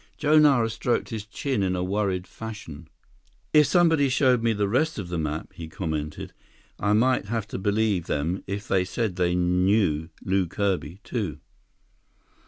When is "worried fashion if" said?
1.85-3.67